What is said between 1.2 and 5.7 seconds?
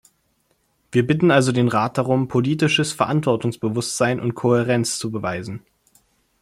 also den Rat darum, politisches Verantwortungsbewusstsein und Kohärenz zu beweisen.